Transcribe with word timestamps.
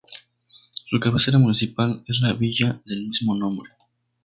Su 0.87 0.99
cabecera 0.99 1.37
municipal 1.37 2.03
es 2.07 2.19
la 2.21 2.33
villa 2.33 2.81
del 2.85 3.07
mismo 3.09 3.35
nombre. 3.35 3.69